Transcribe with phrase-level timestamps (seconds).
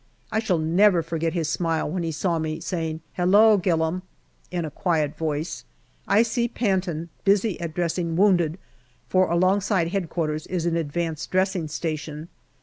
[0.31, 4.01] I shall never forget his smile when he saw me, saying" Hello, Gillam!"
[4.59, 5.63] in a quiet voice.
[6.07, 8.57] I see Panton busy at dressing wounded,
[9.09, 10.23] for alongside H.Q.
[10.49, 12.29] is an advanced dressing station.